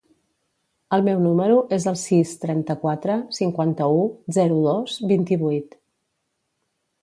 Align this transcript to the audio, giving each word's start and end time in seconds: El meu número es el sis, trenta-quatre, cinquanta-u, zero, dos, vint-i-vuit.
El 0.95 1.03
meu 1.07 1.19
número 1.25 1.57
es 1.77 1.85
el 1.91 1.99
sis, 2.03 2.31
trenta-quatre, 2.45 3.19
cinquanta-u, 3.41 4.01
zero, 4.39 4.59
dos, 4.69 4.97
vint-i-vuit. 5.13 5.79